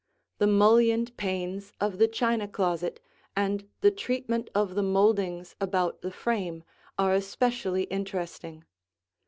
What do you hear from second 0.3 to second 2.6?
The mullioned panes of the china